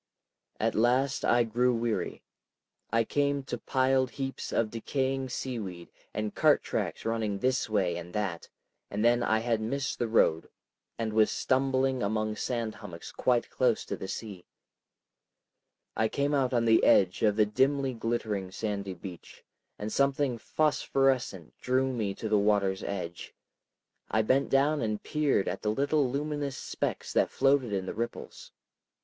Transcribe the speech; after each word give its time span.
At 0.59 0.73
last 0.73 1.23
I 1.23 1.43
grew 1.43 1.75
weary. 1.75 2.23
I 2.91 3.03
came 3.03 3.43
to 3.43 3.57
piled 3.59 4.09
heaps 4.09 4.51
of 4.51 4.71
decaying 4.71 5.29
seaweed 5.29 5.91
and 6.11 6.33
cart 6.33 6.63
tracks 6.63 7.05
running 7.05 7.37
this 7.37 7.69
way 7.69 7.97
and 7.97 8.11
that, 8.13 8.49
and 8.89 9.05
then 9.05 9.21
I 9.21 9.37
had 9.37 9.61
missed 9.61 9.99
the 9.99 10.07
road 10.07 10.49
and 10.97 11.13
was 11.13 11.29
stumbling 11.29 12.01
among 12.01 12.35
sand 12.35 12.73
hummocks 12.73 13.11
quite 13.11 13.51
close 13.51 13.85
to 13.85 13.95
the 13.95 14.07
sea. 14.07 14.47
I 15.95 16.07
came 16.07 16.33
out 16.33 16.51
on 16.51 16.65
the 16.65 16.83
edge 16.83 17.21
of 17.21 17.35
the 17.35 17.45
dimly 17.45 17.93
glittering 17.93 18.49
sandy 18.49 18.95
beach, 18.95 19.43
and 19.77 19.93
something 19.93 20.39
phosphorescent 20.39 21.55
drew 21.59 21.93
me 21.93 22.15
to 22.15 22.27
the 22.27 22.39
water's 22.39 22.81
edge. 22.81 23.35
I 24.09 24.23
bent 24.23 24.49
down 24.49 24.81
and 24.81 25.03
peered 25.03 25.47
at 25.47 25.61
the 25.61 25.69
little 25.69 26.09
luminous 26.09 26.57
specks 26.57 27.13
that 27.13 27.29
floated 27.29 27.71
in 27.71 27.85
the 27.85 27.93
ripples. 27.93 28.51